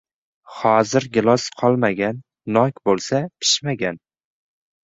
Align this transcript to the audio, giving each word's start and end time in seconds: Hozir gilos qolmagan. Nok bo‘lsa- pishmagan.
Hozir 0.59 1.05
gilos 1.17 1.45
qolmagan. 1.59 2.23
Nok 2.57 2.81
bo‘lsa- 2.91 3.21
pishmagan. 3.45 4.01